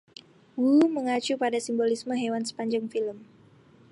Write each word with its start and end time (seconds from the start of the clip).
Woo 0.61 0.85
mengacu 0.93 1.33
pada 1.43 1.57
simbolisme 1.65 2.15
hewan 2.21 2.41
sepanjang 2.47 2.85
film. 2.93 3.17